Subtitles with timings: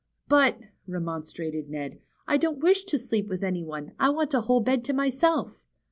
[0.27, 0.57] But,"
[0.87, 3.91] remonstrated Ned, I don't wish to sleep with any one.
[3.99, 5.63] I want a whole bed to myself."